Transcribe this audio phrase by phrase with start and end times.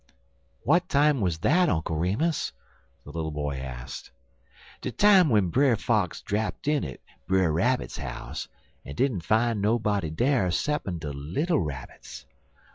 [0.63, 2.53] "What time was that, Uncle Remus?"
[3.03, 4.09] the little boy asked.
[4.81, 8.47] "De time w'en Brer Fox drapt in at Brer Rabbit house,
[8.83, 12.25] en didn't foun' nobody dar ceppin' de little Rabbits.